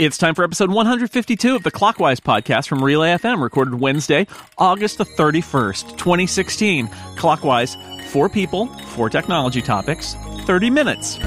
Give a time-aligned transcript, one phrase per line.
[0.00, 4.26] It's time for episode 152 of the Clockwise podcast from Relay FM, recorded Wednesday,
[4.56, 6.88] August the 31st, 2016.
[7.18, 7.76] Clockwise,
[8.08, 10.14] four people, four technology topics,
[10.46, 11.18] 30 minutes.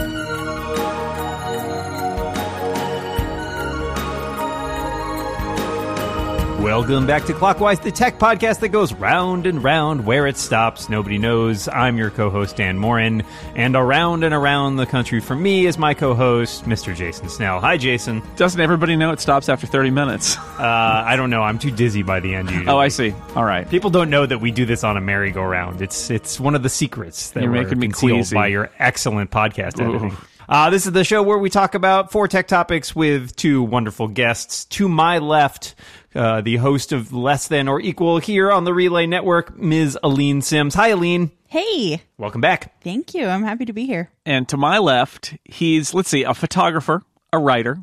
[6.64, 10.05] Welcome back to Clockwise, the tech podcast that goes round and round.
[10.05, 11.68] Where it stops, nobody knows.
[11.68, 13.23] I'm your co host, Dan Moren.
[13.54, 16.96] And around and around the country for me is my co host, Mr.
[16.96, 17.60] Jason Snell.
[17.60, 18.23] Hi, Jason.
[18.37, 20.37] Doesn't everybody know it stops after 30 minutes?
[20.54, 21.42] Uh, I don't know.
[21.42, 22.50] I'm too dizzy by the end.
[22.50, 22.70] Usually.
[22.70, 23.14] oh, I see.
[23.36, 23.70] All right.
[23.70, 25.82] People don't know that we do this on a merry-go-round.
[25.82, 28.36] It's it's one of the secrets that You're we're making me concealed queasy.
[28.36, 30.15] by your excellent podcast Ooh.
[30.48, 34.08] Uh, this is the show where we talk about four tech topics with two wonderful
[34.08, 34.66] guests.
[34.66, 35.75] To my left,
[36.16, 39.97] uh, the host of Less Than or Equal here on the Relay Network, Ms.
[40.03, 40.75] Aleen Simms.
[40.75, 41.31] Hi, Aleen.
[41.47, 42.81] Hey, Welcome back.
[42.81, 43.27] thank you.
[43.27, 44.09] I'm happy to be here.
[44.25, 47.77] And to my left, he's, let's see, a photographer, a writer,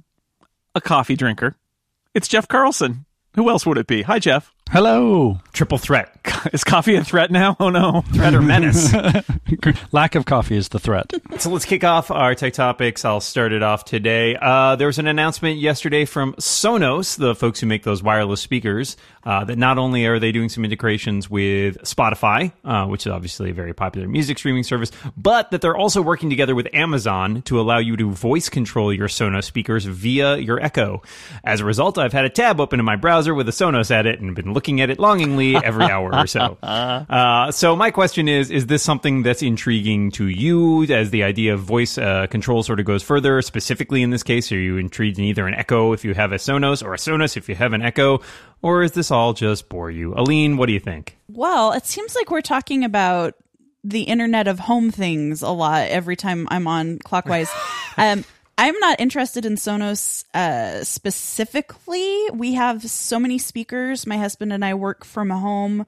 [0.75, 1.55] a coffee drinker.
[2.15, 3.05] It's Jeff Carlson.
[3.37, 4.03] Who else would it be?
[4.03, 4.53] Hi, Jeff.
[4.71, 5.39] Hello.
[5.53, 6.20] Triple threat.
[6.53, 7.57] Is coffee a threat now?
[7.61, 8.03] Oh, no.
[8.13, 8.93] Threat or menace.
[9.93, 11.13] Lack of coffee is the threat.
[11.39, 13.05] So let's kick off our tech topics.
[13.05, 14.37] I'll start it off today.
[14.41, 18.97] Uh, there was an announcement yesterday from Sonos, the folks who make those wireless speakers,
[19.25, 23.51] uh, that not only are they doing some integrations with Spotify, uh, which is obviously
[23.51, 27.61] a very popular music streaming service, but that they're also working together with Amazon to
[27.61, 31.03] allow you to voice control your Sonos speakers via your Echo.
[31.45, 34.07] As a result, I've had a tab open in my browser with a Sonos at
[34.07, 36.59] it and been looking at it longingly every hour or so.
[37.11, 41.55] Uh, so my question is: Is this something that's intriguing to you as the idea
[41.55, 43.43] of voice uh, control sort of goes further?
[43.43, 46.37] Specifically, in this case, are you intrigued in either an Echo if you have a
[46.37, 48.21] Sonos or a Sonos if you have an Echo,
[48.63, 50.15] or is this all just bore you?
[50.15, 51.17] Aleen, what do you think?
[51.29, 53.35] Well, it seems like we're talking about
[53.83, 57.51] the Internet of Home things a lot every time I'm on Clockwise.
[57.97, 58.25] um,
[58.61, 62.29] I'm not interested in Sonos uh, specifically.
[62.35, 64.07] We have so many speakers.
[64.07, 65.87] My husband and I work from home.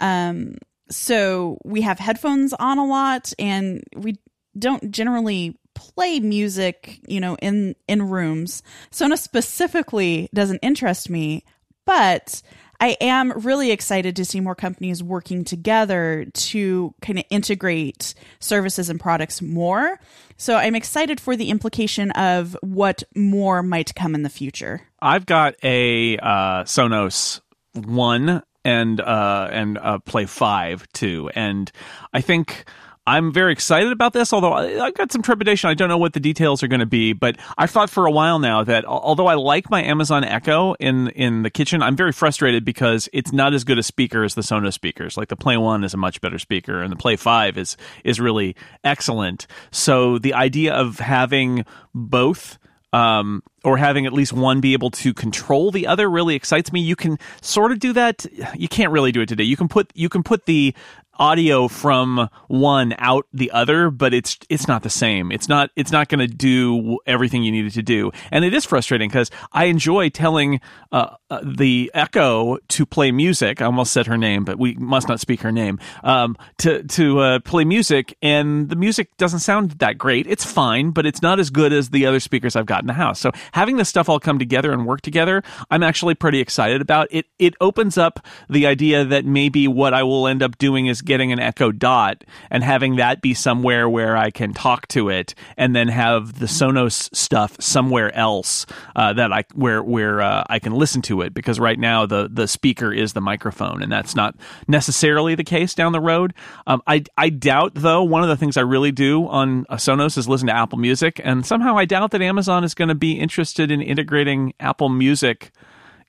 [0.00, 0.56] Um,
[0.88, 4.16] so we have headphones on a lot and we
[4.58, 8.62] don't generally play music, you know, in in rooms.
[8.90, 11.44] Sonos specifically doesn't interest me,
[11.84, 12.40] but
[12.80, 18.90] I am really excited to see more companies working together to kind of integrate services
[18.90, 19.98] and products more.
[20.36, 24.82] So I'm excited for the implication of what more might come in the future.
[25.00, 27.40] I've got a uh, Sonos
[27.74, 31.70] One and uh, and Play Five too, and
[32.12, 32.64] I think
[33.06, 34.32] I'm very excited about this.
[34.32, 37.12] Although I've got some trepidation, I don't know what the details are going to be.
[37.12, 41.08] But I've thought for a while now that although I like my Amazon Echo in
[41.10, 44.42] in the kitchen, I'm very frustrated because it's not as good a speaker as the
[44.42, 45.16] Sonos speakers.
[45.16, 48.18] Like the Play One is a much better speaker, and the Play Five is is
[48.18, 49.46] really excellent.
[49.70, 52.58] So the idea of having both
[52.92, 56.80] um, or having at least one be able to control the other really excites me.
[56.80, 58.24] You can sort of do that.
[58.54, 59.44] You can't really do it today.
[59.44, 60.74] You can put you can put the
[61.18, 65.32] audio from one out the other, but it's it's not the same.
[65.32, 68.54] It's not it's not going to do everything you need it to do, and it
[68.54, 70.60] is frustrating because I enjoy telling
[70.92, 73.60] uh, uh, the Echo to play music.
[73.60, 75.78] I almost said her name, but we must not speak her name.
[76.04, 80.26] Um, to to uh, play music, and the music doesn't sound that great.
[80.26, 82.92] It's fine, but it's not as good as the other speakers I've got in the
[82.92, 83.20] house.
[83.20, 87.08] So having this stuff all come together and work together, I'm actually pretty excited about.
[87.10, 91.02] It it opens up the idea that maybe what I will end up doing is
[91.06, 95.34] getting an Echo Dot and having that be somewhere where I can talk to it,
[95.56, 100.58] and then have the Sonos stuff somewhere else uh, that I where where uh, I
[100.58, 101.32] can listen to it.
[101.32, 104.36] Because right now the the speaker is the microphone, and that's not
[104.68, 106.34] necessarily the case down the road.
[106.66, 108.02] Um, I I doubt though.
[108.02, 111.20] One of the things I really do on a Sonos is listen to Apple Music,
[111.24, 115.52] and somehow I doubt that Amazon is going to be interested in integrating Apple Music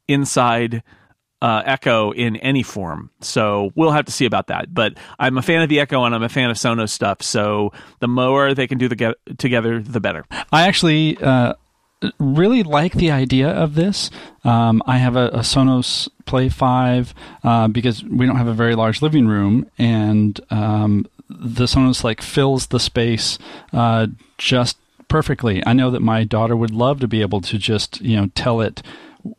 [0.08, 0.84] inside
[1.42, 3.10] uh, Echo in any form.
[3.22, 4.74] So we'll have to see about that.
[4.74, 7.22] But I'm a fan of the Echo and I'm a fan of Sonos stuff.
[7.22, 10.26] So the more they can do the get- together, the better.
[10.52, 11.54] I actually uh,
[12.20, 14.10] really like the idea of this.
[14.44, 17.14] Um, I have a, a Sonos Play 5
[17.44, 22.22] uh, because we don't have a very large living room, and um, the Sonos like
[22.22, 23.38] fills the space
[23.74, 24.08] uh,
[24.38, 24.78] just
[25.08, 25.66] perfectly.
[25.66, 28.62] I know that my daughter would love to be able to just you know tell
[28.62, 28.82] it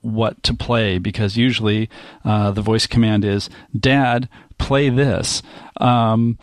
[0.01, 1.89] what to play because usually
[2.25, 3.49] uh, the voice command is
[3.79, 4.29] "Dad,
[4.59, 5.43] play this."
[5.81, 6.39] Um,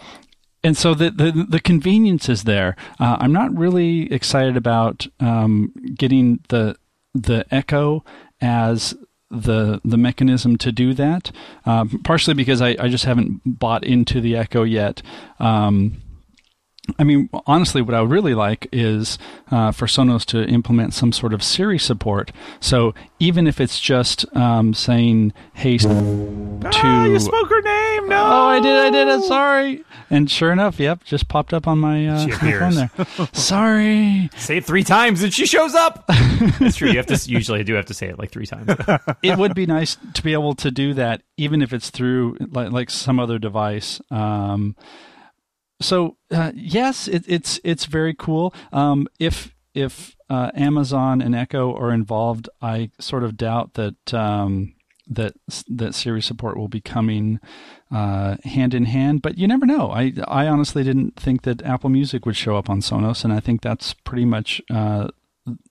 [0.63, 2.75] and so the, the the convenience is there.
[2.99, 6.75] Uh, I'm not really excited about um, getting the
[7.13, 8.03] the Echo
[8.41, 8.95] as
[9.29, 11.31] the the mechanism to do that.
[11.65, 15.01] Um, partially because I, I just haven't bought into the Echo yet.
[15.39, 16.01] Um,
[16.99, 19.17] I mean, honestly, what I would really like is
[19.51, 22.31] uh, for Sonos to implement some sort of Siri support.
[22.59, 25.87] So even if it's just um, saying, "Hey," to
[26.65, 28.09] ah, you spoke her name.
[28.09, 29.07] No, oh, I did, I did.
[29.07, 29.83] I'm sorry.
[30.09, 32.89] And sure enough, yep, just popped up on my, uh, my phone there.
[33.33, 34.29] sorry.
[34.37, 36.05] Say it three times and she shows up.
[36.59, 36.89] That's true.
[36.89, 38.69] You have to usually I do have to say it like three times.
[39.23, 42.71] it would be nice to be able to do that, even if it's through like,
[42.71, 43.99] like some other device.
[44.11, 44.75] Um,
[45.81, 48.53] so uh, yes, it, it's it's very cool.
[48.71, 54.73] Um, if if uh, Amazon and Echo are involved, I sort of doubt that um,
[55.07, 55.33] that
[55.67, 57.39] that Siri support will be coming
[57.91, 59.21] uh, hand in hand.
[59.21, 59.91] But you never know.
[59.91, 63.39] I I honestly didn't think that Apple Music would show up on Sonos, and I
[63.39, 65.09] think that's pretty much uh,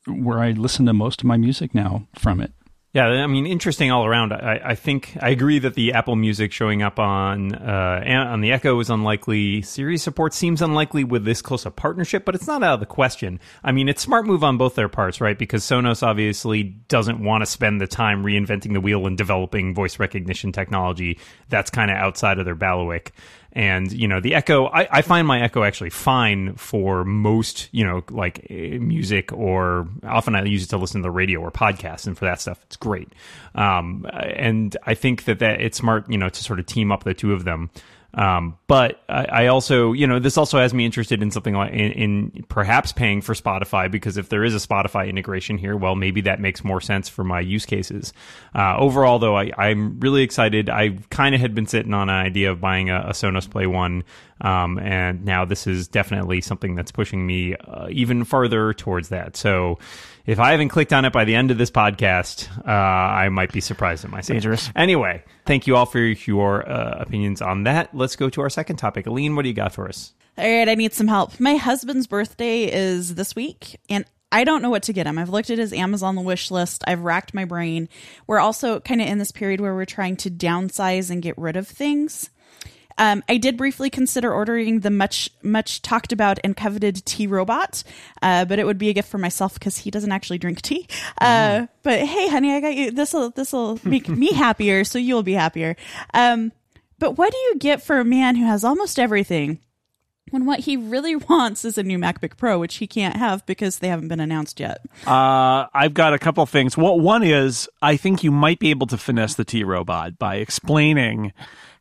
[0.06, 2.52] where I listen to most of my music now from it.
[2.94, 4.32] Yeah, I mean, interesting all around.
[4.32, 8.52] I, I think I agree that the Apple Music showing up on uh, on the
[8.52, 9.62] Echo is unlikely.
[9.62, 12.86] Siri support seems unlikely with this close a partnership, but it's not out of the
[12.86, 13.40] question.
[13.64, 15.36] I mean, it's smart move on both their parts, right?
[15.36, 19.98] Because Sonos obviously doesn't want to spend the time reinventing the wheel and developing voice
[19.98, 21.18] recognition technology.
[21.48, 23.12] That's kind of outside of their bailiwick.
[23.54, 27.84] And you know, the Echo, I, I find my Echo actually fine for most, you
[27.84, 31.52] know, like eh, music or often I use it to listen to the radio or
[31.52, 33.12] podcasts, and for that stuff, it's great.
[33.54, 37.04] Um, and I think that that it's smart, you know, to sort of team up
[37.04, 37.70] the two of them.
[38.14, 41.72] Um, but I, I also, you know, this also has me interested in something like
[41.72, 45.96] in, in perhaps paying for Spotify because if there is a Spotify integration here, well,
[45.96, 48.12] maybe that makes more sense for my use cases.
[48.54, 50.70] Uh, overall, though, I, I'm really excited.
[50.70, 53.66] I kind of had been sitting on an idea of buying a, a Sonos Play
[53.66, 54.04] One,
[54.40, 59.36] um, and now this is definitely something that's pushing me uh, even further towards that.
[59.36, 59.78] So.
[60.26, 63.52] If I haven't clicked on it by the end of this podcast, uh, I might
[63.52, 64.36] be surprised at myself.
[64.36, 64.70] Dangerous.
[64.74, 67.94] Anyway, thank you all for your uh, opinions on that.
[67.94, 69.06] Let's go to our second topic.
[69.06, 70.14] Aleen, what do you got for us?
[70.36, 71.38] All right, I need some help.
[71.38, 75.16] My husband's birthday is this week, and I don't know what to get him.
[75.16, 76.82] I've looked at his Amazon wish list.
[76.88, 77.88] I've racked my brain.
[78.26, 81.56] We're also kind of in this period where we're trying to downsize and get rid
[81.56, 82.30] of things.
[82.98, 87.82] Um, I did briefly consider ordering the much much talked about and coveted tea robot,
[88.22, 90.86] uh, but it would be a gift for myself because he doesn't actually drink tea.
[91.20, 92.90] Uh, but hey, honey, I got you.
[92.90, 95.76] This will this will make me happier, so you'll be happier.
[96.12, 96.52] Um,
[96.98, 99.58] but what do you get for a man who has almost everything?
[100.30, 103.78] When what he really wants is a new MacBook Pro, which he can't have because
[103.78, 104.78] they haven't been announced yet.
[105.06, 106.76] Uh, I've got a couple things.
[106.76, 110.36] Well, one is I think you might be able to finesse the tea robot by
[110.36, 111.32] explaining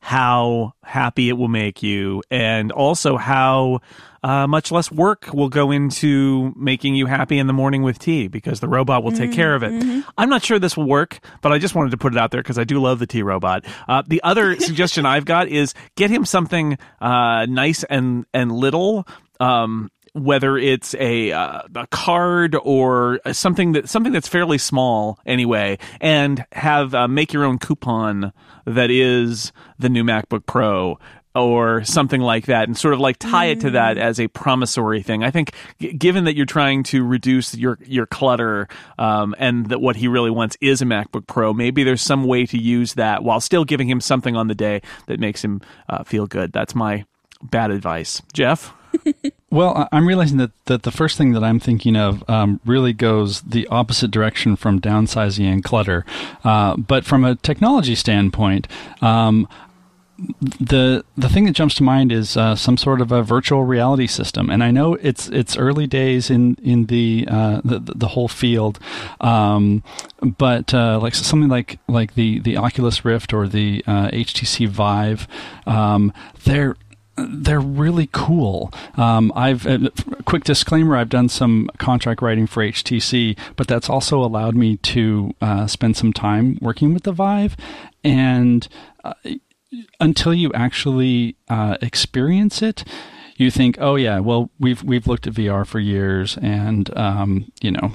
[0.04, 3.80] how happy it will make you and also how
[4.22, 8.28] uh, much less work will go into making you happy in the morning with tea
[8.28, 9.72] because the robot will take care of it.
[10.18, 12.42] I'm not sure this will work, but I just wanted to put it out there
[12.42, 13.64] because I do love the tea robot.
[13.88, 19.08] Uh, the other suggestion I've got is get him something uh, nice and and little.
[19.40, 25.78] Um, whether it's a uh, a card or something that something that's fairly small anyway,
[26.00, 28.32] and have uh, make your own coupon
[28.66, 31.00] that is the new MacBook Pro
[31.36, 35.02] or something like that and sort of like tie it to that as a promissory
[35.02, 35.24] thing.
[35.24, 38.68] I think g- given that you're trying to reduce your your clutter
[39.00, 42.46] um, and that what he really wants is a MacBook Pro, maybe there's some way
[42.46, 46.04] to use that while still giving him something on the day that makes him uh,
[46.04, 46.54] feel good.
[46.54, 47.06] That's my
[47.42, 48.22] bad advice.
[48.34, 48.74] Jeff?
[49.54, 53.42] Well, I'm realizing that, that the first thing that I'm thinking of um, really goes
[53.42, 56.06] the opposite direction from downsizing and clutter.
[56.44, 58.68] Uh, but from a technology standpoint,
[59.00, 59.48] um,
[60.60, 64.08] the the thing that jumps to mind is uh, some sort of a virtual reality
[64.08, 68.28] system, and I know it's it's early days in in the uh, the, the whole
[68.28, 68.80] field,
[69.22, 69.84] um,
[70.22, 75.28] but uh, like something like like the the Oculus Rift or the uh, HTC Vive,
[75.66, 76.76] um, they're
[77.16, 78.72] they're really cool.
[78.98, 79.90] Um, I've uh,
[80.26, 85.34] quick disclaimer: I've done some contract writing for HTC, but that's also allowed me to
[85.42, 87.56] uh, spend some time working with the Vive,
[88.04, 88.68] and
[89.04, 89.14] uh,
[90.00, 92.84] until you actually uh, experience it,
[93.44, 97.72] you think, oh yeah, well we've we've looked at VR for years, and um, you
[97.72, 97.94] know,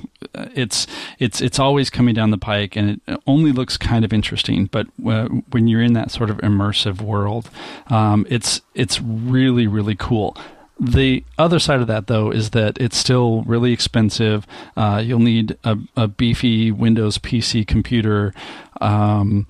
[0.54, 0.86] it's
[1.18, 4.66] it's it's always coming down the pike, and it only looks kind of interesting.
[4.66, 7.50] But uh, when you're in that sort of immersive world,
[7.88, 10.36] um, it's it's really really cool.
[10.80, 14.46] The other side of that, though, is that it's still really expensive.
[14.76, 18.32] Uh, you'll need a, a beefy Windows PC computer,
[18.80, 19.48] um,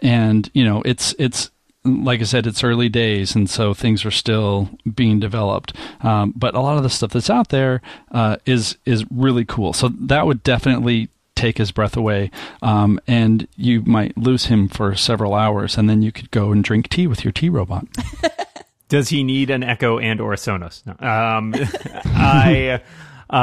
[0.00, 1.50] and you know it's it's
[1.84, 5.74] like I said, it's early days, and so things are still being developed.
[6.02, 9.72] Um, but a lot of the stuff that's out there uh, is is really cool.
[9.72, 14.94] So that would definitely take his breath away, um, and you might lose him for
[14.94, 17.86] several hours, and then you could go and drink tea with your tea robot.
[18.88, 20.84] Does he need an Echo and or a Sonos?
[20.84, 20.92] No.
[21.06, 21.54] Um,
[22.04, 22.82] I.
[23.32, 23.36] Uh,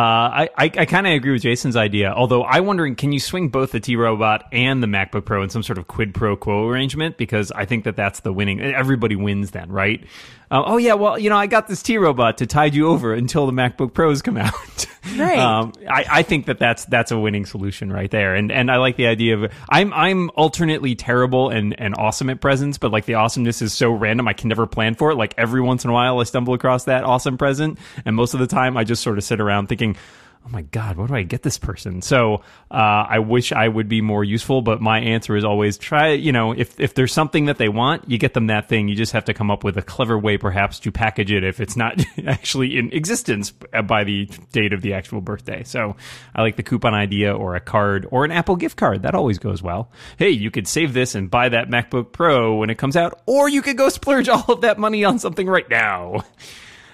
[0.44, 2.12] I, I, I kind of agree with Jason's idea.
[2.12, 5.50] Although I'm wondering, can you swing both the tea Robot and the MacBook Pro in
[5.50, 7.16] some sort of quid pro quo arrangement?
[7.16, 8.60] Because I think that that's the winning.
[8.60, 10.04] Everybody wins then, right?
[10.52, 13.14] Uh, oh yeah, well you know I got this tea Robot to tide you over
[13.14, 14.86] until the MacBook Pros come out.
[15.16, 15.38] Right.
[15.38, 18.36] um, I, I think that that's that's a winning solution right there.
[18.36, 22.42] And and I like the idea of I'm I'm alternately terrible and and awesome at
[22.42, 25.16] presents, but like the awesomeness is so random I can never plan for it.
[25.16, 28.40] Like every once in a while I stumble across that awesome present, and most of
[28.40, 29.96] the time I just sort of sit around thinking
[30.48, 32.02] oh my god what do i get this person?
[32.02, 32.36] So
[32.72, 36.32] uh, i wish i would be more useful but my answer is always try you
[36.32, 38.88] know if, if there's something that they want you get them that thing.
[38.88, 41.60] You just have to come up with a clever way perhaps to package it if
[41.60, 43.52] it's not actually in existence
[43.86, 45.64] by the date of the actual birthday.
[45.64, 45.96] So
[46.34, 49.04] i like the coupon idea or a card or an apple gift card.
[49.04, 49.92] That always goes well.
[50.18, 53.50] Hey you could save this and buy that macbook pro when it comes out or
[53.50, 56.24] you could go splurge all of that money on something right now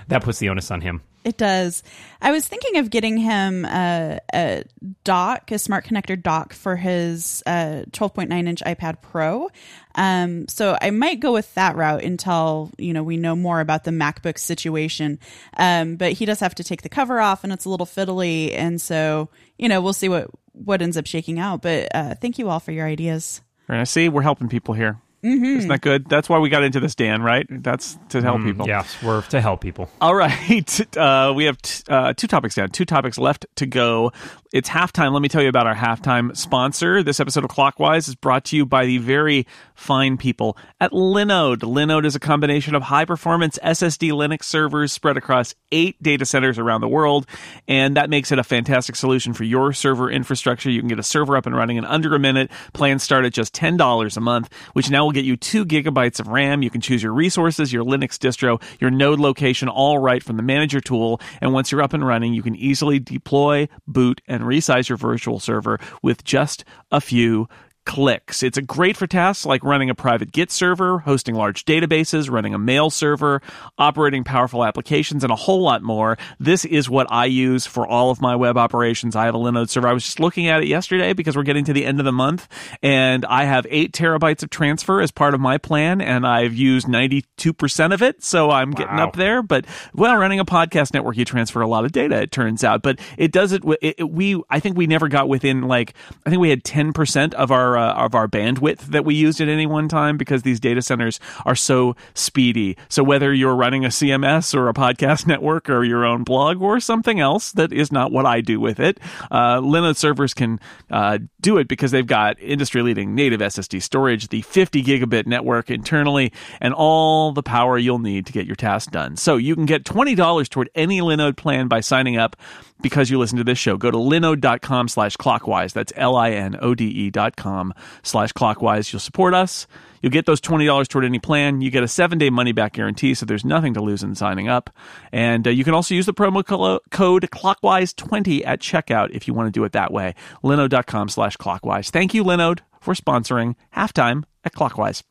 [0.08, 1.84] that puts the onus on him It does.
[2.22, 4.64] I was thinking of getting him a, a
[5.04, 9.50] dock, a smart connector dock for his uh, 12.9 inch iPad Pro.
[9.96, 13.84] Um, so I might go with that route until you know we know more about
[13.84, 15.20] the MacBook situation.
[15.56, 18.54] Um, but he does have to take the cover off, and it's a little fiddly,
[18.54, 21.62] and so you know we'll see what what ends up shaking out.
[21.62, 23.42] But uh, thank you all for your ideas.
[23.70, 25.00] I see we're helping people here.
[25.24, 25.46] Mm-hmm.
[25.58, 26.10] Isn't that good?
[26.10, 27.22] That's why we got into this, Dan.
[27.22, 27.48] Right?
[27.50, 28.68] That's to help people.
[28.68, 30.82] yes we're to help people All right.
[31.04, 34.12] Uh, we have t- uh, two topics down, two topics left to go.
[34.54, 35.14] It's halftime.
[35.14, 37.02] Let me tell you about our halftime sponsor.
[37.02, 41.62] This episode of Clockwise is brought to you by the very fine people at Linode.
[41.62, 46.60] Linode is a combination of high performance SSD Linux servers spread across eight data centers
[46.60, 47.26] around the world.
[47.68, 50.70] And that makes it a fantastic solution for your server infrastructure.
[50.70, 52.52] You can get a server up and running in under a minute.
[52.74, 56.28] Plans start at just $10 a month, which now will get you two gigabytes of
[56.28, 56.62] RAM.
[56.62, 60.44] You can choose your resources, your Linux distro, your node location, all right from the
[60.44, 61.22] manager tool.
[61.42, 65.40] And once you're up and running, you can easily deploy, boot, and resize your virtual
[65.40, 67.48] server with just a few
[67.86, 68.44] clicks.
[68.44, 72.54] It's a great for tasks like running a private Git server, hosting large databases, running
[72.54, 73.42] a mail server,
[73.78, 76.18] operating powerful applications, and a whole lot more.
[76.40, 79.16] This is what I use for all of my web operations.
[79.16, 79.88] I have a Linode server.
[79.88, 82.12] I was just looking at it yesterday because we're getting to the end of the
[82.12, 82.48] month,
[82.82, 86.88] and I have eight terabytes of transfer as part of my plan, and I've used
[86.88, 89.42] 92% of it, so I'm getting up there.
[89.44, 92.82] But, well, running a podcast network, you transfer a lot of data, it turns out.
[92.82, 95.94] But it does it, it, it- we, I think we never got within like,
[96.26, 99.48] I think we had 10% of our, uh, of our bandwidth that we used at
[99.48, 102.78] any one time because these data centers are so speedy.
[102.90, 106.80] So whether you're running a CMS or a podcast network or your own blog or
[106.80, 109.00] something else that is not what I do with it,
[109.32, 110.60] uh, Linode servers can
[110.92, 115.70] uh, do it because they've got industry leading native SSD storage, the 50 gigabit network
[115.70, 119.16] internally, and all the power you'll need to get your task done.
[119.16, 122.36] So you can get $20 toward any Linode plan by signing up
[122.84, 123.78] because you listen to this show.
[123.78, 125.74] Go to linode.com slash clockwise.
[125.74, 127.63] That's L-I-N-O-D-E dot com
[128.02, 128.92] slash clockwise.
[128.92, 129.68] You'll support us.
[130.02, 131.62] You'll get those $20 toward any plan.
[131.62, 134.50] You get a seven day money back guarantee, so there's nothing to lose in signing
[134.50, 134.70] up.
[135.12, 136.44] And uh, you can also use the promo
[136.92, 140.16] code clockwise20 at checkout if you want to do it that way.
[140.44, 141.90] Linode.com slash clockwise.
[141.90, 145.04] Thank you, Linode, for sponsoring halftime at clockwise.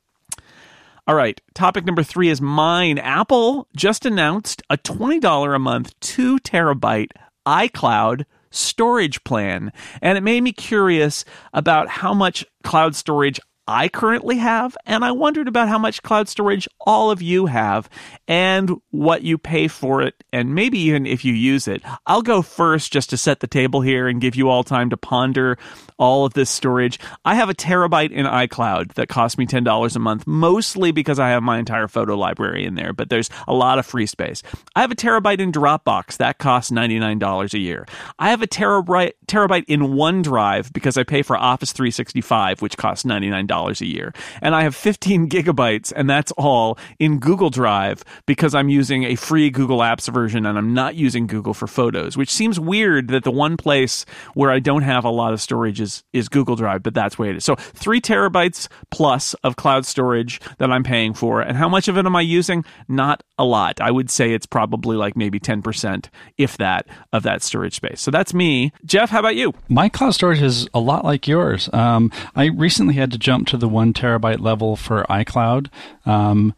[1.05, 2.99] All right, topic number three is mine.
[2.99, 7.11] Apple just announced a $20 a month, two terabyte
[7.45, 9.73] iCloud storage plan.
[10.01, 14.77] And it made me curious about how much cloud storage I currently have.
[14.87, 17.89] And I wondered about how much cloud storage all of you have
[18.27, 20.23] and what you pay for it.
[20.33, 21.83] And maybe even if you use it.
[22.07, 24.97] I'll go first just to set the table here and give you all time to
[24.97, 25.59] ponder
[25.99, 26.99] all of this storage.
[27.25, 31.31] I have a terabyte in iCloud that costs me $10 a month, mostly because I
[31.31, 34.43] have my entire photo library in there, but there's a lot of free space.
[34.75, 37.87] I have a terabyte in Dropbox that costs $99 a year.
[38.19, 43.05] I have a terabyte terabyte in OneDrive because I pay for Office 365, which costs
[43.05, 44.13] $99 a year.
[44.41, 49.15] And I have 15 gigabytes, and that's all in Google Drive because I'm using a
[49.15, 53.25] free Google Apps version and I'm not using Google for photos, which seems weird that
[53.25, 54.05] the one place
[54.35, 57.31] where I don't have a lot of storage is, is Google Drive, but that's where
[57.31, 57.45] it is.
[57.45, 61.41] So three terabytes plus of cloud storage that I'm paying for.
[61.41, 62.65] And how much of it am I using?
[62.89, 63.81] Not a lot.
[63.81, 66.07] I would say it's probably like maybe 10%,
[66.39, 68.01] if that, of that storage space.
[68.01, 68.73] So that's me.
[68.85, 69.53] Jeff, how about you?
[69.69, 71.69] My cloud storage is a lot like yours.
[71.73, 75.69] Um, I recently had to jump to the one terabyte level for iCloud.
[76.07, 76.55] Um,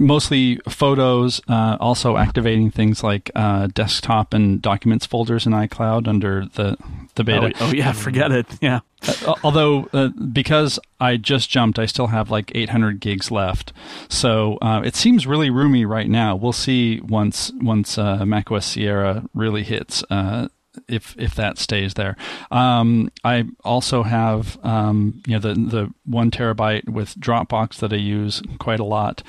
[0.00, 6.46] mostly photos, uh, also activating things like uh, desktop and documents folders in iCloud under
[6.54, 6.76] the
[7.14, 7.52] the beta.
[7.60, 8.46] Oh, oh yeah, forget it.
[8.60, 8.80] Yeah.
[9.26, 13.72] Uh, although uh, because I just jumped, I still have like 800 gigs left.
[14.08, 16.34] So uh, it seems really roomy right now.
[16.34, 20.02] We'll see once once uh, macOS Sierra really hits.
[20.10, 20.48] Uh,
[20.88, 22.16] if if that stays there,
[22.50, 27.96] um, I also have um, you know the the one terabyte with Dropbox that I
[27.96, 29.22] use quite a lot,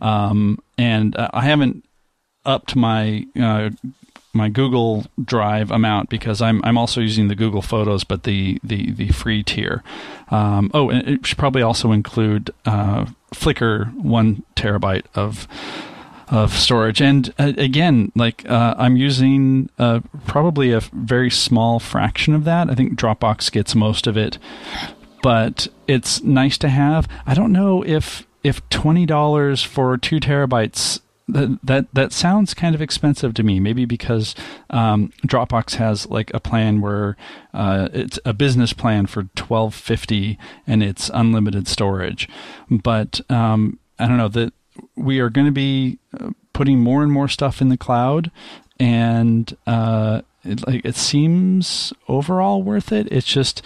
[0.00, 1.84] um, and uh, I haven't
[2.44, 3.70] upped my uh,
[4.32, 8.92] my Google Drive amount because I'm I'm also using the Google Photos, but the the
[8.92, 9.82] the free tier.
[10.30, 15.48] Um, oh, and it should probably also include uh, Flickr one terabyte of
[16.28, 17.00] of storage.
[17.00, 22.68] And uh, again, like uh, I'm using uh, probably a very small fraction of that.
[22.68, 24.38] I think Dropbox gets most of it,
[25.22, 27.08] but it's nice to have.
[27.26, 32.74] I don't know if if twenty dollars for two terabytes that that that sounds kind
[32.74, 33.58] of expensive to me.
[33.58, 34.34] Maybe because
[34.70, 37.16] um, Dropbox has like a plan where
[37.52, 42.28] uh, it's a business plan for twelve fifty and it's unlimited storage.
[42.70, 44.52] But um, I don't know that
[44.94, 48.30] we are going to be uh, putting more and more stuff in the cloud,
[48.78, 53.08] and uh, it, like it seems overall worth it.
[53.10, 53.62] It's just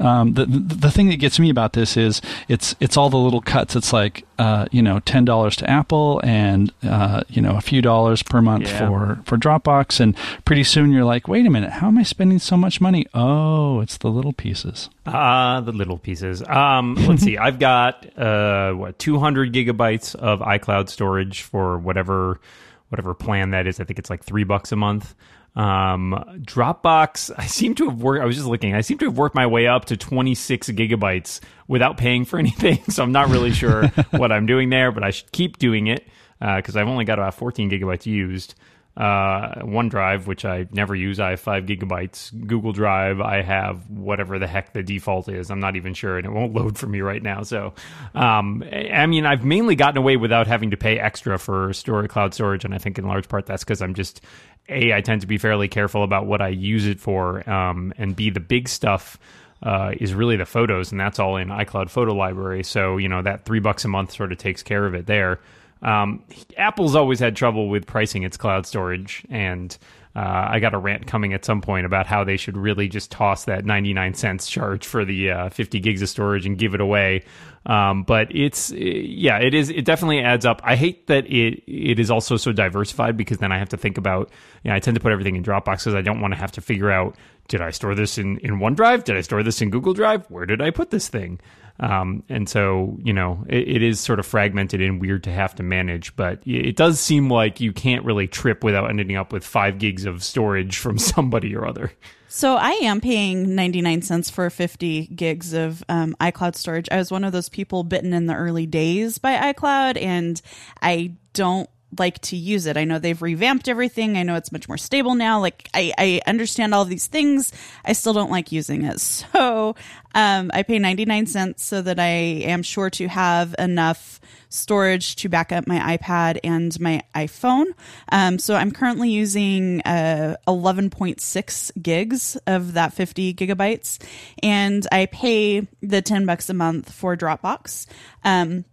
[0.00, 3.40] um, the, the, thing that gets me about this is it's it's all the little
[3.40, 3.76] cuts.
[3.76, 7.82] It's like uh, you know ten dollars to Apple and uh, you know a few
[7.82, 8.88] dollars per month yeah.
[8.88, 12.38] for for Dropbox, and pretty soon you're like, wait a minute, how am I spending
[12.38, 13.06] so much money?
[13.14, 14.88] Oh, it's the little pieces.
[15.06, 16.42] Ah, uh, the little pieces.
[16.48, 17.36] Um, let's see.
[17.38, 22.40] I've got uh, what 200 gigabytes of iCloud storage for whatever
[22.88, 23.80] whatever plan that is.
[23.80, 25.14] I think it's like three bucks a month.
[25.56, 29.18] Um, Dropbox, I seem to have worked, I was just looking, I seem to have
[29.18, 32.78] worked my way up to 26 gigabytes without paying for anything.
[32.88, 36.06] So I'm not really sure what I'm doing there, but I should keep doing it
[36.38, 38.54] because uh, I've only got about 14 gigabytes used.
[38.96, 42.32] Uh, OneDrive, which I never use, I have five gigabytes.
[42.46, 45.50] Google Drive, I have whatever the heck the default is.
[45.50, 47.42] I'm not even sure, and it won't load for me right now.
[47.42, 47.72] So,
[48.14, 52.34] um, I mean, I've mainly gotten away without having to pay extra for storage, cloud
[52.34, 54.22] storage, and I think in large part that's because I'm just
[54.68, 58.14] a, I tend to be fairly careful about what I use it for, um, and
[58.14, 59.18] B, the big stuff
[59.62, 62.64] uh, is really the photos, and that's all in iCloud Photo Library.
[62.64, 65.40] So you know that three bucks a month sort of takes care of it there.
[65.82, 66.22] Um,
[66.56, 69.76] Apple's always had trouble with pricing its cloud storage, and
[70.14, 73.10] uh, I got a rant coming at some point about how they should really just
[73.10, 76.80] toss that 99 cents charge for the uh, 50 gigs of storage and give it
[76.80, 77.24] away.
[77.66, 79.68] Um, but it's yeah, it is.
[79.68, 80.62] It definitely adds up.
[80.64, 83.98] I hate that it it is also so diversified because then I have to think
[83.98, 84.30] about.
[84.64, 86.52] You know, I tend to put everything in Dropbox because I don't want to have
[86.52, 87.16] to figure out
[87.48, 89.04] did I store this in in OneDrive?
[89.04, 90.24] Did I store this in Google Drive?
[90.30, 91.38] Where did I put this thing?
[91.80, 95.54] Um, and so, you know, it, it is sort of fragmented and weird to have
[95.56, 99.46] to manage, but it does seem like you can't really trip without ending up with
[99.46, 101.90] five gigs of storage from somebody or other.
[102.32, 106.88] So I am paying 99 cents for 50 gigs of um, iCloud storage.
[106.88, 110.40] I was one of those people bitten in the early days by iCloud, and
[110.80, 112.76] I don't like to use it.
[112.76, 114.16] I know they've revamped everything.
[114.16, 115.40] I know it's much more stable now.
[115.40, 117.52] Like I, I understand all these things.
[117.84, 118.90] I still don't like using it.
[119.40, 119.74] So
[120.14, 122.08] um, I pay 99 cents so that I
[122.44, 127.66] am sure to have enough storage to back up my iPad and my iPhone.
[128.10, 134.02] Um, so I'm currently using uh, 11.6 gigs of that 50 gigabytes,
[134.42, 137.86] and I pay the 10 bucks a month for Dropbox.
[138.24, 138.64] Um,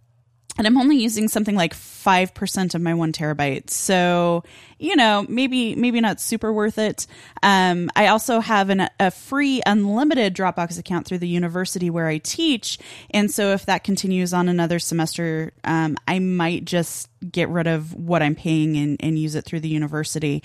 [0.58, 3.70] and I'm only using something like 5% of my one terabyte.
[3.70, 4.42] So,
[4.78, 7.06] you know, maybe, maybe not super worth it.
[7.44, 12.18] Um, I also have an, a free unlimited Dropbox account through the university where I
[12.18, 12.78] teach.
[13.10, 17.94] And so if that continues on another semester, um, I might just get rid of
[17.94, 20.42] what I'm paying and, and use it through the university.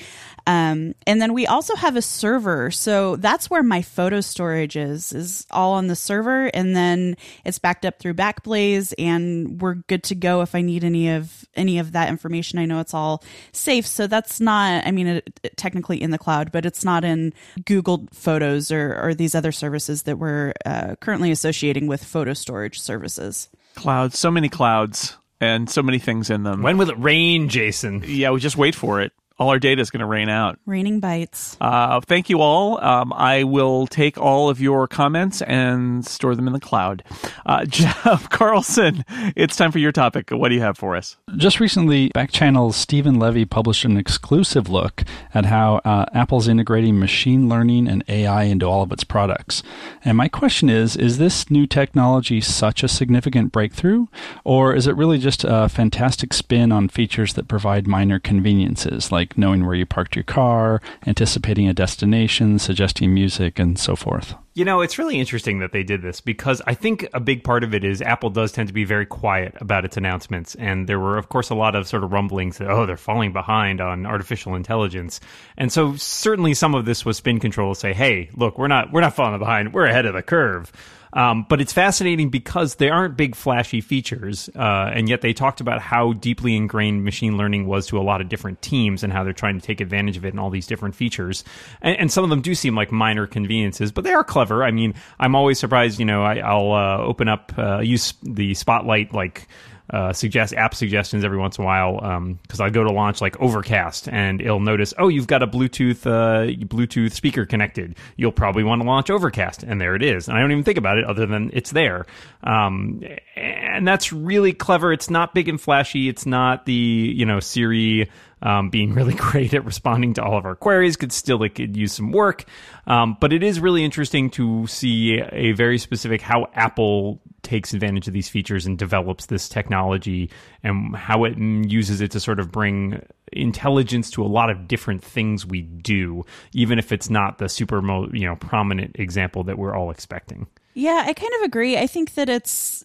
[0.47, 2.71] Um, and then we also have a server.
[2.71, 6.47] So that's where my photo storage is, is all on the server.
[6.47, 10.83] And then it's backed up through Backblaze and we're good to go if I need
[10.83, 12.59] any of, any of that information.
[12.59, 13.85] I know it's all safe.
[13.85, 17.33] So that's not, I mean, it, it, technically in the cloud, but it's not in
[17.65, 22.79] Google Photos or, or these other services that we're uh, currently associating with photo storage
[22.79, 23.49] services.
[23.75, 26.61] Clouds, so many clouds and so many things in them.
[26.61, 28.03] When will it rain, Jason?
[28.05, 30.59] Yeah, we just wait for it all our data is going to rain out.
[30.65, 31.57] Raining bites.
[31.59, 32.83] Uh, thank you all.
[32.83, 37.03] Um, I will take all of your comments and store them in the cloud.
[37.45, 39.03] Uh, Jeff Carlson,
[39.35, 40.29] it's time for your topic.
[40.29, 41.17] What do you have for us?
[41.35, 47.49] Just recently, Backchannel's Steven Levy published an exclusive look at how uh, Apple's integrating machine
[47.49, 49.63] learning and AI into all of its products.
[50.05, 54.07] And my question is is this new technology such a significant breakthrough,
[54.43, 59.22] or is it really just a fantastic spin on features that provide minor conveniences like
[59.23, 64.35] like knowing where you parked your car, anticipating a destination, suggesting music, and so forth.
[64.53, 67.63] You know, it's really interesting that they did this because I think a big part
[67.63, 70.55] of it is Apple does tend to be very quiet about its announcements.
[70.55, 73.33] And there were, of course, a lot of sort of rumblings that, oh, they're falling
[73.33, 75.19] behind on artificial intelligence.
[75.57, 78.91] And so certainly some of this was spin control to say, hey, look, we're not,
[78.91, 79.73] we're not falling behind.
[79.73, 80.71] We're ahead of the curve.
[81.13, 85.61] Um, but it's fascinating because they aren't big flashy features, uh, and yet they talked
[85.61, 89.23] about how deeply ingrained machine learning was to a lot of different teams and how
[89.23, 91.43] they're trying to take advantage of it and all these different features.
[91.81, 94.63] And, and some of them do seem like minor conveniences, but they are clever.
[94.63, 95.99] I mean, I'm always surprised.
[95.99, 99.47] You know, I, will uh, open up, uh, use the Spotlight like
[99.93, 102.91] uh, suggest app suggestions every once in a while Um because um, I go to
[102.91, 107.95] launch like Overcast and it'll notice, oh, you've got a Bluetooth uh, Bluetooth speaker connected.
[108.17, 110.27] You'll probably want to launch Overcast, and there it is.
[110.27, 112.05] And I don't even think about it other than it's there.
[112.43, 113.03] Um,
[113.35, 114.91] and that's really clever.
[114.91, 116.09] It's not big and flashy.
[116.09, 118.09] It's not the you know Siri
[118.41, 120.95] um, being really great at responding to all of our queries.
[120.95, 122.45] Could still it could use some work,
[122.87, 128.07] um, but it is really interesting to see a very specific how Apple takes advantage
[128.07, 130.29] of these features and develops this technology
[130.63, 135.03] and how it uses it to sort of bring intelligence to a lot of different
[135.03, 137.81] things we do even if it's not the super
[138.15, 140.47] you know prominent example that we're all expecting.
[140.73, 141.77] Yeah i kind of agree.
[141.77, 142.83] I think that it's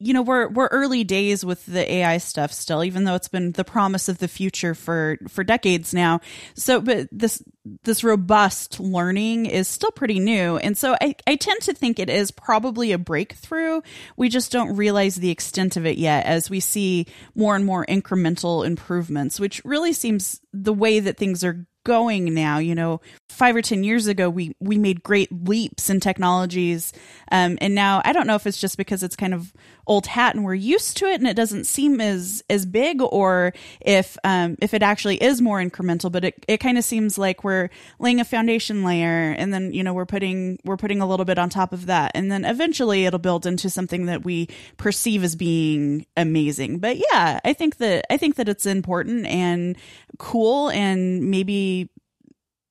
[0.00, 3.52] you know we're we're early days with the AI stuff still, even though it's been
[3.52, 6.20] the promise of the future for for decades now.
[6.54, 7.42] So, but this
[7.84, 12.08] this robust learning is still pretty new, and so I I tend to think it
[12.08, 13.82] is probably a breakthrough.
[14.16, 17.84] We just don't realize the extent of it yet, as we see more and more
[17.84, 22.58] incremental improvements, which really seems the way that things are going now.
[22.58, 26.92] You know five or ten years ago we we made great leaps in technologies
[27.32, 29.52] um, and now i don't know if it's just because it's kind of
[29.86, 33.52] old hat and we're used to it and it doesn't seem as as big or
[33.80, 37.42] if um, if it actually is more incremental but it, it kind of seems like
[37.42, 41.24] we're laying a foundation layer and then you know we're putting we're putting a little
[41.24, 42.12] bit on top of that.
[42.14, 46.78] And then eventually it'll build into something that we perceive as being amazing.
[46.78, 49.76] But yeah i think that i think that it's important and
[50.18, 51.79] cool and maybe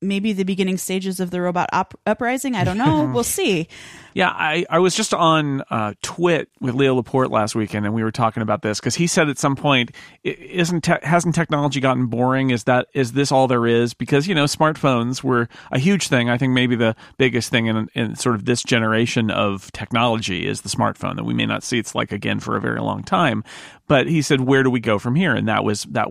[0.01, 2.55] maybe the beginning stages of the robot op- uprising.
[2.55, 3.05] I don't know.
[3.13, 3.67] we'll see.
[4.13, 8.03] Yeah, I, I was just on uh, Twit with Leo Laporte last weekend, and we
[8.03, 9.91] were talking about this because he said at some point,
[10.23, 12.49] "Isn't te- hasn't technology gotten boring?
[12.49, 16.29] Is that is this all there is?" Because you know, smartphones were a huge thing.
[16.29, 20.61] I think maybe the biggest thing in, in sort of this generation of technology is
[20.61, 23.43] the smartphone that we may not see it's like again for a very long time.
[23.87, 26.07] But he said, "Where do we go from here?" And that was that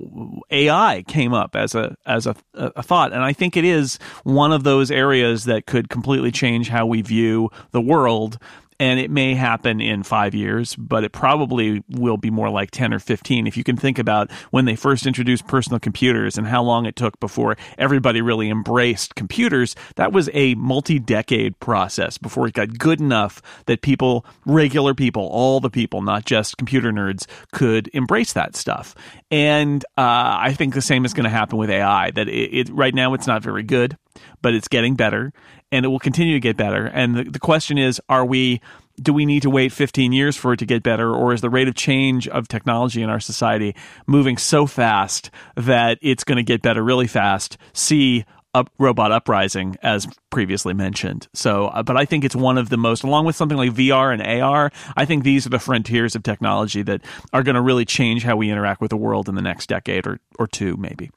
[0.51, 4.53] AI came up as a as a, a thought, and I think it is one
[4.53, 8.39] of those areas that could completely change how we view the world
[8.81, 12.95] and it may happen in five years, but it probably will be more like 10
[12.95, 13.47] or 15.
[13.47, 16.95] If you can think about when they first introduced personal computers and how long it
[16.95, 22.79] took before everybody really embraced computers, that was a multi decade process before it got
[22.79, 28.33] good enough that people, regular people, all the people, not just computer nerds, could embrace
[28.35, 28.95] that stuff.
[29.31, 32.69] And uh, I think the same is going to happen with AI, that it, it
[32.71, 33.97] right now it's not very good
[34.43, 35.33] but it's getting better
[35.71, 36.87] and it will continue to get better.
[36.87, 38.61] And the, the question is, are we
[39.01, 41.51] do we need to wait 15 years for it to get better or is the
[41.51, 43.75] rate of change of technology in our society
[44.07, 49.77] moving so fast that it's going to get better really fast see up, robot uprising
[49.83, 53.37] as previously mentioned so uh, but i think it's one of the most along with
[53.37, 57.03] something like vr and ar i think these are the frontiers of technology that
[57.33, 60.07] are going to really change how we interact with the world in the next decade
[60.07, 61.11] or, or two maybe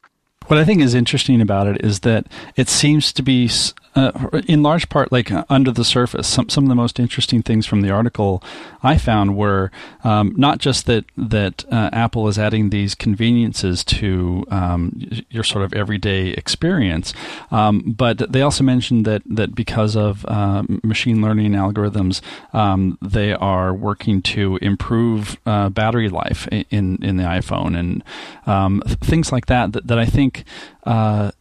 [0.52, 3.50] what I think is interesting about it is that it seems to be
[3.94, 7.42] uh, in large part, like uh, under the surface, some some of the most interesting
[7.42, 8.42] things from the article
[8.82, 9.70] I found were
[10.06, 15.66] um, not just that that uh, Apple is adding these conveniences to um, your sort
[15.66, 17.14] of everyday experience,
[17.52, 22.22] um, but they also mentioned that that because of uh, machine learning algorithms,
[22.54, 28.04] um, they are working to improve battery life in in the iPhone and
[28.46, 29.88] um, things like that, that.
[29.88, 30.46] That I think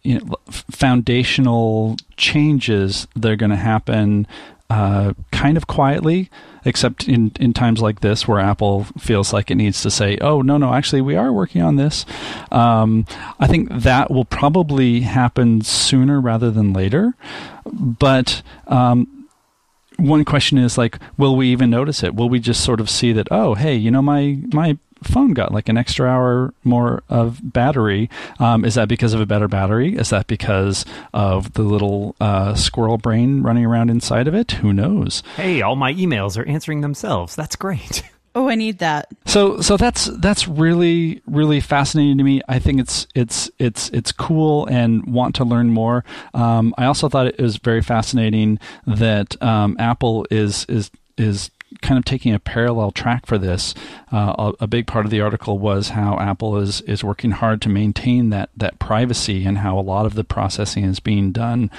[0.03, 1.97] you know, foundational
[2.40, 4.26] changes that are going to happen
[4.70, 6.31] uh, kind of quietly,
[6.64, 10.40] except in, in times like this where Apple feels like it needs to say, oh,
[10.42, 12.07] no, no, actually, we are working on this.
[12.53, 13.05] Um,
[13.38, 17.14] I think that will probably happen sooner rather than later.
[17.66, 19.26] But um,
[19.98, 22.14] one question is like, will we even notice it?
[22.14, 25.53] Will we just sort of see that, oh, hey, you know, my, my phone got
[25.53, 28.11] like an extra hour more of battery.
[28.39, 29.97] Um, is that because of a better battery?
[29.97, 34.53] Is that because of the little uh, squirrel brain running around inside of it?
[34.53, 35.23] Who knows?
[35.37, 37.35] Hey, all my emails are answering themselves.
[37.37, 38.03] That's great.
[38.33, 39.09] Oh, I need that.
[39.27, 42.41] So so that's that's really really fascinating to me.
[42.49, 46.05] I think it's it's it's it's cool and want to learn more.
[46.33, 51.51] Um, I also thought it was very fascinating that um, Apple is is is
[51.83, 53.74] kind of taking a parallel track for this.
[54.12, 57.62] Uh, a, a, big part of the article was how Apple is is working hard
[57.62, 61.70] to maintain that that privacy and how a lot of the processing is being done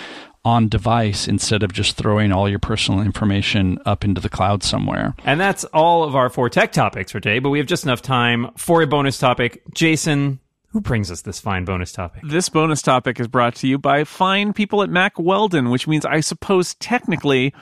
[0.44, 5.14] on device instead of just throwing all your personal information up into the cloud somewhere.
[5.24, 8.02] And that's all of our four tech topics for today, but we have just enough
[8.02, 9.62] time for a bonus topic.
[9.74, 12.24] Jason, who brings us this fine bonus topic?
[12.26, 16.06] This bonus topic is brought to you by fine people at Mack Weldon, which means
[16.06, 17.54] I suppose technically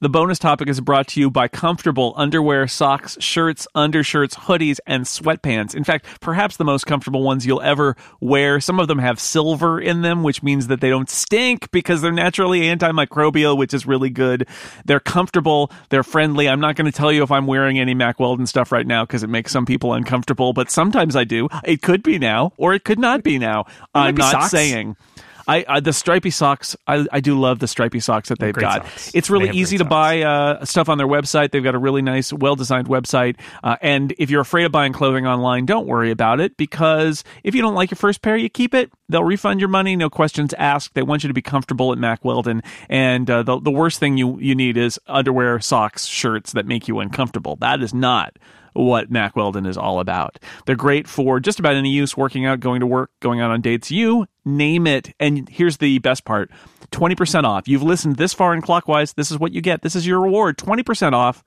[0.00, 5.04] the bonus topic is brought to you by comfortable underwear, socks, shirts, undershirts, hoodies, and
[5.04, 5.74] sweatpants.
[5.74, 8.60] In fact, perhaps the most comfortable ones you'll ever wear.
[8.60, 12.12] Some of them have silver in them, which means that they don't stink because they're
[12.12, 14.48] naturally antimicrobial, which is really good.
[14.86, 16.48] They're comfortable, they're friendly.
[16.48, 19.04] I'm not going to tell you if I'm wearing any Mack Weldon stuff right now
[19.04, 21.48] because it makes some people uncomfortable, but sometimes I do.
[21.62, 23.66] It could be now, or it could not be now.
[23.94, 24.50] I'm not socks.
[24.50, 24.96] saying.
[25.46, 26.76] I, I, the stripy socks.
[26.86, 28.84] I, I do love the stripy socks that they've great got.
[28.84, 29.10] Socks.
[29.14, 29.90] It's really easy to socks.
[29.90, 31.50] buy uh, stuff on their website.
[31.50, 33.36] They've got a really nice, well designed website.
[33.62, 37.54] Uh, and if you're afraid of buying clothing online, don't worry about it because if
[37.54, 38.92] you don't like your first pair, you keep it.
[39.08, 40.94] They'll refund your money, no questions asked.
[40.94, 42.62] They want you to be comfortable at Mack Weldon.
[42.88, 46.86] And uh, the the worst thing you you need is underwear, socks, shirts that make
[46.86, 47.56] you uncomfortable.
[47.56, 48.36] That is not
[48.72, 50.38] what Mack Weldon is all about.
[50.66, 53.60] They're great for just about any use, working out, going to work, going out on
[53.60, 55.14] dates, you name it.
[55.20, 56.50] And here's the best part
[56.92, 57.68] 20% off.
[57.68, 59.14] You've listened this far in clockwise.
[59.14, 59.82] This is what you get.
[59.82, 61.44] This is your reward 20% off.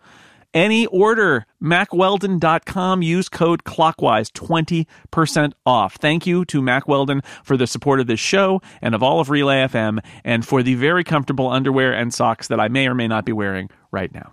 [0.54, 5.96] Any order, MackWeldon.com, use code clockwise, 20% off.
[5.96, 9.32] Thank you to Mack Weldon for the support of this show and of all of
[9.32, 13.08] Relay FM and for the very comfortable underwear and socks that I may or may
[13.08, 14.32] not be wearing right now.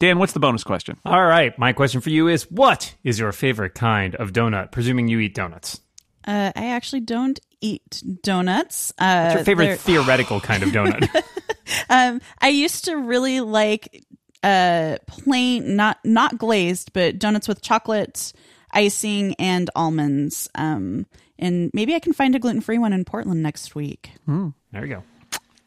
[0.00, 0.96] Dan, what's the bonus question?
[1.04, 1.58] All right.
[1.58, 5.34] My question for you is what is your favorite kind of donut, presuming you eat
[5.34, 5.80] donuts?
[6.24, 8.92] Uh, I actually don't eat donuts.
[8.98, 11.08] Uh, What's your favorite they're- theoretical kind of donut?
[11.90, 14.04] um, I used to really like
[14.42, 18.32] uh, plain, not not glazed, but donuts with chocolate
[18.70, 20.48] icing and almonds.
[20.54, 21.06] Um,
[21.38, 24.10] and maybe I can find a gluten free one in Portland next week.
[24.26, 24.52] there
[24.86, 25.02] you go.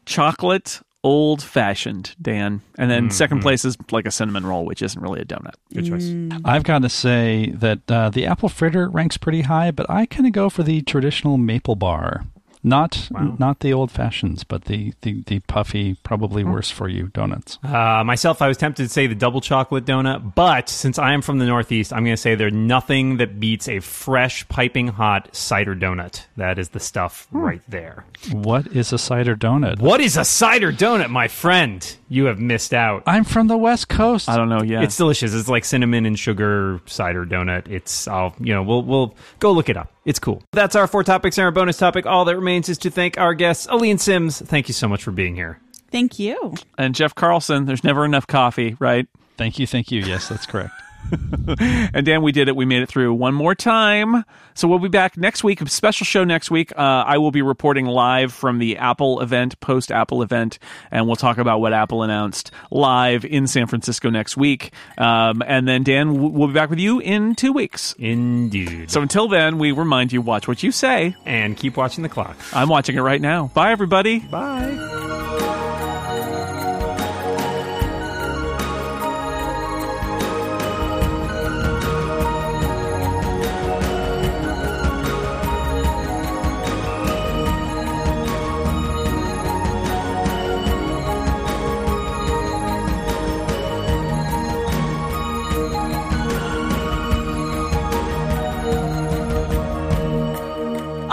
[0.06, 2.60] Chocolate old fashioned, Dan.
[2.78, 5.54] And then second place is like a cinnamon roll, which isn't really a donut.
[5.74, 6.12] Good choice.
[6.44, 10.26] I've got to say that uh, the apple fritter ranks pretty high, but I kind
[10.26, 12.24] of go for the traditional maple bar.
[12.64, 17.58] Not not the old fashions, but the, the, the puffy, probably worse for you donuts.
[17.64, 21.22] Uh, myself, I was tempted to say the double chocolate donut, but since I am
[21.22, 25.34] from the Northeast, I'm going to say there's nothing that beats a fresh, piping hot
[25.34, 26.24] cider donut.
[26.36, 28.04] That is the stuff right there.
[28.30, 29.80] What is a cider donut?
[29.80, 31.96] What is a cider donut, my friend?
[32.08, 33.02] You have missed out.
[33.06, 34.28] I'm from the West Coast.
[34.28, 34.84] I don't know yet.
[34.84, 35.34] It's delicious.
[35.34, 37.68] It's like cinnamon and sugar cider donut.
[37.68, 39.90] It's I'll you know we'll we'll go look it up.
[40.04, 40.42] It's cool.
[40.52, 42.06] That's our four topics and our bonus topic.
[42.06, 44.40] All that remains is to thank our guests, Aleen Simms.
[44.40, 45.60] Thank you so much for being here.
[45.90, 46.54] Thank you.
[46.78, 49.06] and Jeff Carlson, there's never enough coffee, right?
[49.36, 50.00] Thank you, thank you.
[50.02, 50.72] Yes, that's correct.
[51.94, 52.56] And Dan, we did it.
[52.56, 54.24] We made it through one more time.
[54.54, 55.60] So we'll be back next week.
[55.60, 56.72] A special show next week.
[56.76, 60.58] Uh, I will be reporting live from the Apple event, post Apple event,
[60.90, 64.72] and we'll talk about what Apple announced live in San Francisco next week.
[64.98, 67.94] Um, and then Dan, we'll be back with you in two weeks.
[67.98, 68.90] Indeed.
[68.90, 71.14] So until then, we remind you: watch what you say.
[71.26, 72.36] and keep watching the clock.
[72.52, 73.50] I'm watching it right now.
[73.54, 74.20] Bye, everybody.
[74.20, 75.68] Bye.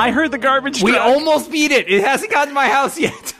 [0.10, 0.82] I heard the garbage.
[0.82, 1.06] We truck.
[1.06, 1.90] almost beat it.
[1.90, 3.34] It hasn't gotten to my house yet.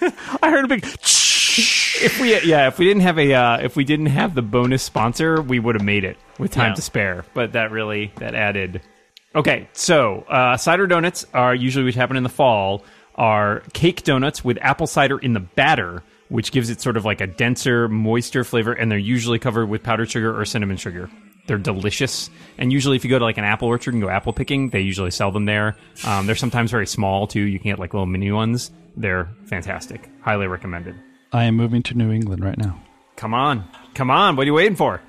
[0.42, 0.84] I heard a big.
[0.84, 4.82] if we yeah, if we didn't have a uh, if we didn't have the bonus
[4.82, 6.74] sponsor, we would have made it with time Yeah.
[6.74, 7.24] to spare.
[7.34, 8.82] But that really that added.
[9.34, 12.82] Okay, so uh, cider donuts are usually which happen in the fall
[13.14, 17.20] are cake donuts with apple cider in the batter, which gives it sort of like
[17.20, 21.10] a denser, moister flavor, and they're usually covered with powdered sugar or cinnamon sugar.
[21.50, 24.32] They're delicious, and usually if you go to like an apple orchard and go apple
[24.32, 25.74] picking, they usually sell them there.
[26.04, 27.40] Um, they're sometimes very small too.
[27.40, 28.70] You can get like little mini ones.
[28.96, 30.08] They're fantastic.
[30.20, 30.94] Highly recommended.
[31.32, 32.80] I am moving to New England right now.
[33.16, 33.68] Come on.
[33.94, 34.36] Come on.
[34.36, 35.02] What are you waiting for?